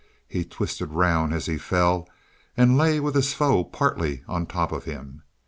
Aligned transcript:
He 0.27 0.43
twisted 0.45 0.89
round 0.93 1.31
as 1.31 1.45
he 1.45 1.59
fell 1.59 2.09
and 2.57 2.75
lay 2.75 2.99
with 2.99 3.13
his 3.13 3.35
foe 3.35 3.63
partly 3.63 4.23
on 4.27 4.47
top 4.47 4.71
of 4.71 4.85
him. 4.85 5.21